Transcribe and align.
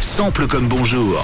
Sample 0.00 0.46
comme 0.46 0.66
bonjour. 0.66 1.22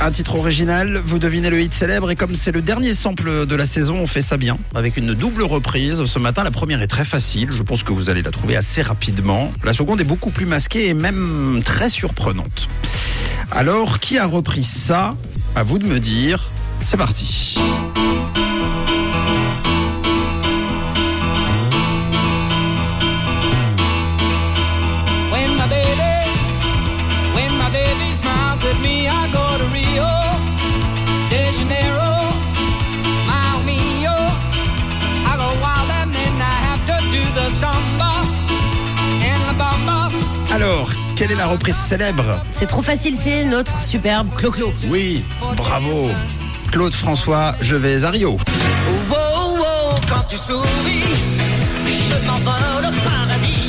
Un 0.00 0.10
titre 0.10 0.34
original, 0.34 1.00
vous 1.04 1.18
devinez 1.18 1.50
le 1.50 1.60
hit 1.60 1.72
célèbre 1.72 2.10
et 2.10 2.16
comme 2.16 2.34
c'est 2.34 2.52
le 2.52 2.60
dernier 2.60 2.94
sample 2.94 3.46
de 3.46 3.54
la 3.54 3.66
saison, 3.66 3.94
on 3.94 4.06
fait 4.06 4.22
ça 4.22 4.36
bien 4.36 4.58
avec 4.74 4.96
une 4.96 5.14
double 5.14 5.42
reprise. 5.42 6.04
Ce 6.04 6.18
matin, 6.18 6.42
la 6.42 6.50
première 6.50 6.82
est 6.82 6.86
très 6.86 7.04
facile, 7.04 7.50
je 7.52 7.62
pense 7.62 7.82
que 7.82 7.92
vous 7.92 8.10
allez 8.10 8.22
la 8.22 8.30
trouver 8.30 8.56
assez 8.56 8.82
rapidement. 8.82 9.52
La 9.62 9.72
seconde 9.72 10.00
est 10.00 10.04
beaucoup 10.04 10.30
plus 10.30 10.46
masquée 10.46 10.88
et 10.88 10.94
même 10.94 11.60
très 11.64 11.90
surprenante. 11.90 12.68
Alors, 13.50 14.00
qui 14.00 14.18
a 14.18 14.26
repris 14.26 14.64
ça? 14.64 15.16
À 15.54 15.62
vous 15.62 15.78
de 15.78 15.86
me 15.86 15.98
dire. 15.98 16.50
C'est 16.86 16.96
parti. 16.96 17.58
Alors, 40.52 40.90
quelle 41.16 41.30
est 41.30 41.36
la 41.36 41.46
reprise 41.46 41.76
célèbre 41.76 42.40
C'est 42.52 42.66
trop 42.66 42.82
facile, 42.82 43.16
c'est 43.16 43.44
notre 43.44 43.82
superbe 43.82 44.28
Clo-Clo. 44.36 44.72
Oui, 44.88 45.24
bravo. 45.56 46.10
Claude 46.70 46.92
François, 46.92 47.54
je 47.60 47.76
vais 47.76 48.04
à 48.04 48.10
Rio. 48.10 48.36
Oh, 48.38 49.14
oh, 49.14 49.58
oh, 49.58 49.94
quand 50.08 50.24
tu 50.28 50.36
souris, 50.36 51.04
je 51.86 52.26
m'envole 52.26 52.84
au 52.84 53.08
paradis, 53.08 53.59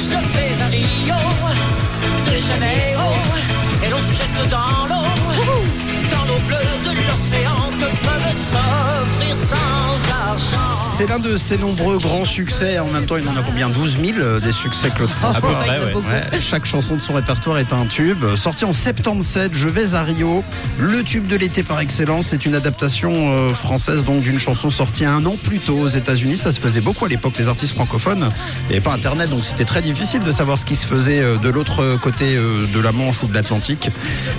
C'est 11.02 11.08
l'un 11.08 11.18
de 11.18 11.36
ses 11.36 11.58
nombreux 11.58 11.98
grands 11.98 12.26
succès. 12.26 12.78
En 12.78 12.86
même 12.86 13.08
temps, 13.08 13.18
il 13.18 13.28
en 13.28 13.36
a 13.36 13.42
combien? 13.42 13.70
12 13.70 13.98
000 14.00 14.20
euh, 14.20 14.40
des 14.40 14.52
succès 14.52 14.92
Claude 14.92 15.10
François. 15.10 15.50
Ouais, 15.50 16.40
chaque 16.40 16.66
chanson 16.66 16.96
de 16.96 17.02
son 17.02 17.14
répertoire 17.14 17.58
est 17.58 17.74
un 17.74 17.88
tube. 17.88 18.24
Sorti 18.36 18.66
en 18.66 18.72
77, 18.72 19.54
Je 19.56 19.68
vais 19.68 19.96
à 19.96 20.04
Rio. 20.04 20.44
Le 20.78 21.02
tube 21.02 21.26
de 21.26 21.36
l'été 21.36 21.64
par 21.64 21.80
excellence. 21.80 22.28
C'est 22.28 22.46
une 22.46 22.54
adaptation 22.54 23.12
euh, 23.16 23.52
française 23.52 24.04
donc 24.04 24.22
d'une 24.22 24.38
chanson 24.38 24.70
sortie 24.70 25.04
un 25.04 25.26
an 25.26 25.38
plus 25.44 25.58
tôt 25.58 25.80
aux 25.80 25.88
États-Unis. 25.88 26.38
Ça 26.38 26.52
se 26.52 26.60
faisait 26.60 26.82
beaucoup 26.82 27.06
à 27.06 27.10
l'époque, 27.10 27.34
les 27.40 27.50
artistes 27.50 27.74
francophones. 27.74 28.30
Il 28.66 28.68
n'y 28.68 28.76
avait 28.76 28.82
pas 28.82 28.94
Internet, 28.94 29.32
donc 29.32 29.44
c'était 29.44 29.66
très 29.66 29.82
difficile 29.82 30.22
de 30.22 30.32
savoir 30.32 30.60
ce 30.60 30.66
qui 30.66 30.76
se 30.76 30.86
faisait 30.86 31.20
euh, 31.20 31.38
de 31.38 31.50
l'autre 31.50 31.98
côté 32.00 32.36
de 32.36 32.80
la 32.80 32.92
Manche 32.92 33.24
ou 33.24 33.26
de 33.26 33.34
l'Atlantique. 33.34 33.90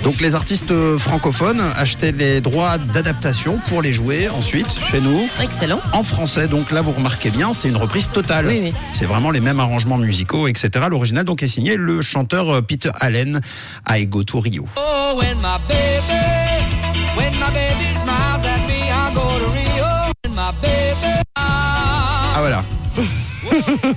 Donc 0.05 0.21
les 0.21 0.33
artistes 0.33 0.73
francophones 0.97 1.61
achetaient 1.75 2.13
les 2.13 2.39
droits 2.39 2.77
d'adaptation 2.77 3.59
pour 3.67 3.81
les 3.81 3.91
jouer 3.91 4.29
ensuite 4.29 4.79
chez 4.89 5.01
nous 5.01 5.27
Excellent. 5.41 5.81
en 5.91 6.03
français. 6.03 6.47
Donc 6.53 6.69
là, 6.69 6.81
vous 6.81 6.91
remarquez 6.91 7.31
bien, 7.31 7.51
c'est 7.51 7.67
une 7.67 7.77
reprise 7.77 8.11
totale. 8.11 8.45
Oui, 8.45 8.59
oui. 8.61 8.73
C'est 8.93 9.05
vraiment 9.05 9.31
les 9.31 9.39
mêmes 9.39 9.59
arrangements 9.59 9.97
musicaux, 9.97 10.47
etc. 10.47 10.69
L'original 10.87 11.25
donc 11.25 11.41
est 11.41 11.47
signé 11.47 11.77
le 11.77 12.03
chanteur 12.03 12.47
euh, 12.47 12.61
Peter 12.61 12.91
Allen 12.99 13.41
à 13.85 13.97
Ego 13.97 14.23
to 14.23 14.39
Rio. 14.39 14.67
Oh, 14.77 15.17
when 15.19 15.35
my 15.37 15.57
baby, 15.67 16.61
when 17.17 17.33
my 17.39 17.49
baby 17.51 17.91
smiles 17.95 18.45
at 18.45 18.67
me, 18.67 18.83
I 18.83 19.11
go 19.15 19.39
to 19.39 19.49
Rio. 19.49 19.85
When 20.23 20.35
my 20.35 20.51
baby, 20.61 21.23
Ah 21.35 22.35
voilà. 22.37 22.63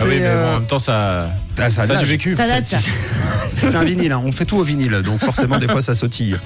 Ah 0.00 0.04
oui, 0.04 0.18
mais 0.18 0.26
euh, 0.26 0.42
bon, 0.42 0.48
en 0.48 0.52
même 0.58 0.66
temps, 0.66 0.78
ça, 0.78 1.28
ah, 1.58 1.70
ça 1.70 1.82
a 1.82 1.86
ça 1.86 1.98
a 1.98 2.00
du 2.00 2.06
vécu. 2.06 2.34
Ça 2.34 2.48
date, 2.48 2.64
ça. 2.64 2.78
C'est 3.68 3.76
un 3.76 3.84
vinyle, 3.84 4.12
hein. 4.12 4.20
on 4.24 4.32
fait 4.32 4.44
tout 4.44 4.56
au 4.56 4.62
vinyle, 4.62 5.02
donc 5.02 5.20
forcément 5.20 5.58
des 5.58 5.68
fois 5.68 5.82
ça 5.82 5.94
sautille. 5.94 6.36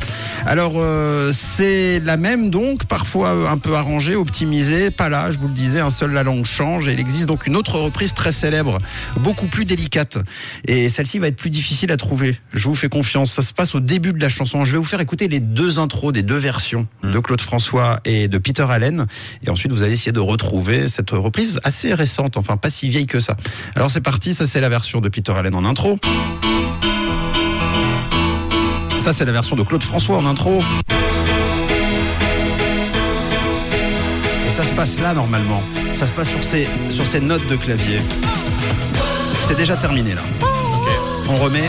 Alors 0.45 0.75
euh, 0.77 1.33
c'est 1.35 2.01
la 2.01 2.17
même 2.17 2.51
donc, 2.51 2.85
parfois 2.85 3.31
euh, 3.31 3.49
un 3.49 3.59
peu 3.59 3.75
arrangée, 3.75 4.15
optimisée, 4.15 4.91
pas 4.91 5.09
là, 5.09 5.31
je 5.31 5.39
vous 5.39 5.49
le 5.49 5.55
disais, 5.55 5.81
un 5.81 5.91
seul 5.91 6.13
la 6.13 6.23
langue 6.23 6.45
change 6.45 6.89
et 6.89 6.93
il 6.93 7.01
existe 7.01 7.27
donc 7.27 7.47
une 7.47 7.57
autre 7.57 7.79
reprise 7.79 8.15
très 8.15 8.33
célèbre, 8.33 8.79
beaucoup 9.17 9.47
plus 9.47 9.65
délicate. 9.65 10.19
Et 10.67 10.89
celle-ci 10.89 11.19
va 11.19 11.29
être 11.29 11.37
plus 11.37 11.51
difficile 11.51 11.91
à 11.91 11.97
trouver, 11.97 12.39
je 12.53 12.65
vous 12.65 12.75
fais 12.75 12.89
confiance, 12.89 13.33
ça 13.33 13.43
se 13.43 13.53
passe 13.53 13.75
au 13.75 13.81
début 13.81 14.13
de 14.13 14.21
la 14.21 14.29
chanson. 14.29 14.65
Je 14.65 14.73
vais 14.73 14.79
vous 14.79 14.85
faire 14.85 15.01
écouter 15.01 15.29
les 15.29 15.41
deux 15.41 15.79
intros 15.79 16.13
des 16.13 16.23
deux 16.23 16.39
versions 16.39 16.87
de 17.03 17.19
Claude 17.19 17.41
François 17.41 18.01
et 18.05 18.29
de 18.29 18.39
Peter 18.39 18.67
Allen 18.69 19.07
et 19.45 19.51
ensuite 19.51 19.73
vous 19.73 19.83
allez 19.83 19.93
essayer 19.93 20.13
de 20.13 20.21
retrouver 20.21 20.89
cette 20.89 21.11
reprise 21.11 21.61
assez 21.65 21.95
récente, 21.95 22.37
enfin 22.37 22.57
pas 22.57 22.71
si 22.71 22.89
vieille 22.89 23.07
que 23.07 23.21
ça. 23.21 23.37
Alors 23.75 23.91
c'est 23.91 24.01
parti, 24.01 24.35
ça 24.35 24.47
c'est 24.47 24.61
la 24.61 24.69
version 24.69 25.01
de 25.01 25.09
Peter 25.09 25.33
Allen 25.33 25.55
en 25.55 25.65
intro. 25.65 25.99
Ça, 29.07 29.13
c'est 29.13 29.25
la 29.25 29.31
version 29.31 29.55
de 29.55 29.63
Claude 29.63 29.85
François 29.85 30.17
en 30.17 30.27
intro. 30.27 30.65
Et 34.49 34.51
ça 34.51 34.65
se 34.65 34.73
passe 34.73 34.99
là, 34.99 35.15
normalement. 35.15 35.63
Ça 35.93 36.09
se 36.09 36.11
passe 36.11 36.29
sur 36.29 36.43
ces, 36.43 36.69
sur 36.91 37.07
ces 37.07 37.21
notes 37.21 37.47
de 37.49 37.55
clavier. 37.55 38.01
C'est 39.43 39.57
déjà 39.57 39.77
terminé, 39.77 40.15
là. 40.15 40.23
On 41.31 41.37
remet. 41.37 41.69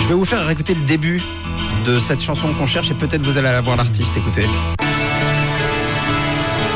Je 0.00 0.08
vais 0.08 0.14
vous 0.14 0.24
faire 0.24 0.48
écouter 0.48 0.72
le 0.72 0.86
début 0.86 1.20
de 1.84 1.98
cette 1.98 2.22
chanson 2.22 2.54
qu'on 2.54 2.66
cherche 2.66 2.90
et 2.90 2.94
peut-être 2.94 3.20
vous 3.20 3.36
allez 3.36 3.48
la 3.52 3.60
voir 3.60 3.76
l'artiste. 3.76 4.16
Écoutez. 4.16 4.46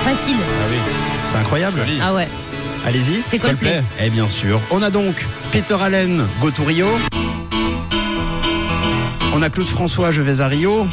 Facile. 0.04 0.36
Ah 0.38 0.66
oui, 0.70 0.76
C'est 1.28 1.38
incroyable. 1.38 1.78
joli. 1.78 1.98
Ah 2.02 2.12
ouais. 2.12 2.28
Allez-y. 2.86 3.22
C'est 3.24 3.38
Coldplay. 3.38 3.82
Eh 4.04 4.10
bien 4.10 4.26
sûr. 4.26 4.60
On 4.70 4.82
a 4.82 4.90
donc 4.90 5.26
Peter 5.50 5.76
Allen, 5.80 6.22
Go 6.42 6.50
to 6.50 6.64
Rio. 6.64 6.88
On 9.38 9.42
a 9.42 9.50
Claude 9.50 9.68
François, 9.68 10.10
Je 10.10 10.20
vais 10.20 10.40
à 10.40 10.48
Rio. 10.48 10.84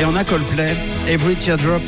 Et 0.00 0.04
on 0.06 0.16
a 0.16 0.24
Coldplay, 0.24 0.74
Every 1.06 1.36
Teardrop. 1.36 1.82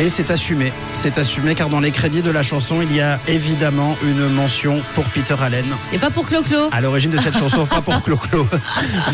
Et 0.00 0.08
c'est 0.08 0.30
assumé, 0.30 0.72
c'est 0.94 1.18
assumé 1.18 1.56
car 1.56 1.68
dans 1.68 1.80
les 1.80 1.90
crédits 1.90 2.22
de 2.22 2.30
la 2.30 2.44
chanson, 2.44 2.76
il 2.82 2.94
y 2.94 3.00
a 3.00 3.18
évidemment 3.26 3.96
une 4.04 4.28
mention 4.34 4.80
pour 4.94 5.02
Peter 5.06 5.34
Allen. 5.42 5.64
Et 5.92 5.98
pas 5.98 6.10
pour 6.10 6.24
Clo-Clo. 6.24 6.68
À 6.70 6.80
l'origine 6.80 7.10
de 7.10 7.18
cette 7.18 7.36
chanson, 7.36 7.66
pas 7.66 7.82
pour 7.82 8.00
Clo-Clo. 8.02 8.46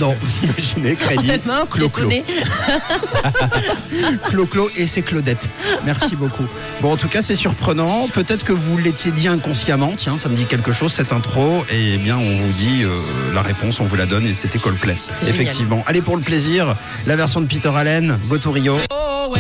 Non, 0.01 0.15
vous 0.21 0.45
imaginez, 0.45 0.95
crédit, 0.95 1.31
Clo-Clo. 1.71 2.11
Clo-Clo 4.29 4.69
et 4.77 4.87
c'est 4.87 5.01
Claudette. 5.01 5.49
Merci 5.87 6.17
beaucoup. 6.17 6.45
Bon, 6.83 6.93
en 6.93 6.97
tout 6.97 7.09
cas, 7.09 7.23
c'est 7.23 7.37
surprenant. 7.37 8.07
Peut-être 8.09 8.45
que 8.45 8.53
vous 8.53 8.77
l'étiez 8.77 9.11
dit 9.11 9.29
inconsciemment. 9.29 9.95
Tiens, 9.97 10.19
ça 10.19 10.29
me 10.29 10.37
dit 10.37 10.45
quelque 10.45 10.73
chose, 10.73 10.93
cette 10.93 11.13
intro. 11.13 11.65
Et 11.73 11.97
bien, 11.97 12.19
on 12.19 12.37
vous 12.37 12.53
dit 12.53 12.83
euh, 12.83 12.91
la 13.35 13.41
réponse, 13.41 13.81
on 13.81 13.85
vous 13.85 13.97
la 13.97 14.07
donne 14.07 14.27
et 14.27 14.35
c'était 14.35 14.59
Coldplay. 14.59 14.97
Effectivement. 15.29 15.83
Allez, 15.87 16.03
pour 16.03 16.17
le 16.17 16.23
plaisir, 16.23 16.75
la 17.07 17.17
version 17.17 17.41
de 17.41 17.47
Peter 17.47 17.71
Allen, 17.75 18.19
Go 18.29 18.37
to 18.37 18.51
Rio. 18.51 18.77
oh, 18.91 19.33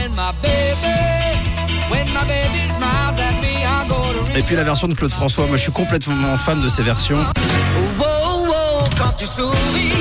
puis 4.45 4.57
la 4.57 4.65
version 4.65 4.89
de 4.89 4.95
Claude 4.95 5.13
François. 5.13 5.47
Moi, 5.47 5.57
je 5.57 5.63
suis 5.63 5.73
complètement 5.73 6.37
fan 6.37 6.61
de 6.61 6.69
ces 6.69 6.83
versions. 6.83 7.19
Oh, 8.01 8.03
oh, 8.03 8.47
oh, 8.49 8.85
quand 8.99 9.13
tu 9.17 9.27
souris, 9.27 9.93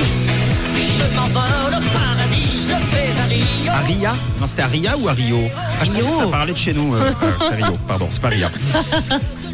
je 0.74 1.16
m'envole 1.16 1.42
au 1.68 1.98
paradis, 1.98 2.68
je 2.68 2.94
vais 2.94 3.20
à 3.20 3.24
Rio. 3.24 3.70
À 3.70 3.78
Ria 3.78 4.14
Non, 4.40 4.46
c'était 4.46 4.62
à 4.62 4.66
Ria 4.66 4.96
ou 4.98 5.08
à 5.08 5.12
Rio 5.12 5.38
Ah, 5.54 5.84
je 5.84 5.90
pensais 5.90 6.10
que 6.10 6.16
ça 6.16 6.26
parlait 6.26 6.52
de 6.52 6.58
chez 6.58 6.74
nous. 6.74 6.94
Euh, 6.94 7.12
euh, 7.22 7.32
c'est 7.38 7.54
Rio, 7.54 7.76
pardon, 7.88 8.08
c'est 8.10 8.20
pas 8.22 8.28
Ria. 8.28 8.50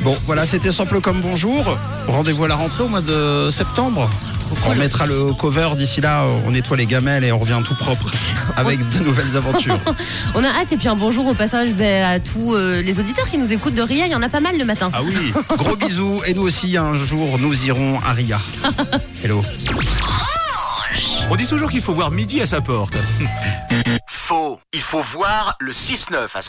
Bon, 0.02 0.16
voilà, 0.24 0.46
c'était 0.46 0.72
Sample 0.72 1.02
comme 1.02 1.20
bonjour. 1.20 1.76
Rendez-vous 2.08 2.44
à 2.44 2.48
la 2.48 2.54
rentrée 2.54 2.84
au 2.84 2.88
mois 2.88 3.02
de 3.02 3.50
septembre. 3.50 4.08
On 4.66 4.74
mettra 4.74 5.06
le 5.06 5.32
cover 5.32 5.70
d'ici 5.76 6.00
là, 6.00 6.24
on 6.46 6.50
nettoie 6.50 6.76
les 6.76 6.86
gamelles 6.86 7.24
et 7.24 7.32
on 7.32 7.38
revient 7.38 7.60
tout 7.64 7.74
propre 7.74 8.06
avec 8.56 8.78
de 8.90 8.98
nouvelles 9.00 9.36
aventures. 9.36 9.78
On 10.34 10.44
a 10.44 10.48
hâte 10.48 10.72
et 10.72 10.76
puis 10.76 10.88
un 10.88 10.96
bonjour 10.96 11.26
au 11.26 11.34
passage 11.34 11.72
ben, 11.72 12.04
à 12.04 12.18
tous 12.20 12.54
euh, 12.54 12.82
les 12.82 13.00
auditeurs 13.00 13.28
qui 13.28 13.38
nous 13.38 13.52
écoutent 13.52 13.74
de 13.74 13.82
Ria. 13.82 14.06
Il 14.06 14.12
y 14.12 14.14
en 14.14 14.22
a 14.22 14.28
pas 14.28 14.40
mal 14.40 14.58
le 14.58 14.64
matin. 14.64 14.90
Ah 14.92 15.02
oui, 15.02 15.32
gros 15.56 15.76
bisous 15.88 16.22
et 16.26 16.34
nous 16.34 16.42
aussi 16.42 16.76
un 16.76 16.96
jour 16.96 17.38
nous 17.38 17.64
irons 17.64 18.00
à 18.00 18.12
Ria. 18.12 18.40
Hello. 19.24 19.42
On 21.30 21.36
dit 21.36 21.46
toujours 21.46 21.70
qu'il 21.70 21.80
faut 21.80 21.92
voir 21.92 22.10
midi 22.10 22.40
à 22.40 22.46
sa 22.46 22.60
porte. 22.60 22.96
Faux. 24.08 24.60
Il 24.72 24.82
faut 24.82 25.00
voir 25.00 25.56
le 25.60 25.72
6-9 25.72 26.16
à 26.34 26.42
sa 26.42 26.48